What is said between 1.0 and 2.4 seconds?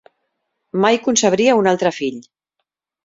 concebria un altre fill.